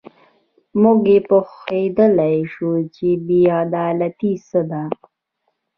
موږ 0.81 1.05
پوهېدلای 1.27 2.37
شو 2.53 2.71
چې 2.95 3.07
بې 3.25 3.41
عدالتي 3.63 4.33
څه 4.47 4.61
ده. 4.69 4.83